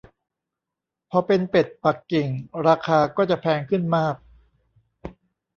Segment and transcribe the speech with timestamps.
[1.09, 2.27] พอเป็นเป็ดปักกิ่ง
[2.67, 4.15] ราคาก็จะแพงขึ้นมาก